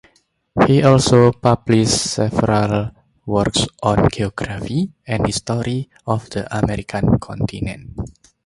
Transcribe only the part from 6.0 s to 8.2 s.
of the American continent.